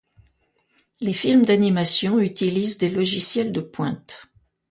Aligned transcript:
Les 0.99 1.13
films 1.13 1.45
d’animation 1.45 2.17
utilisent 2.17 2.79
des 2.79 2.89
logiciels 2.89 3.51
de 3.51 3.61
pointe. 3.61 4.33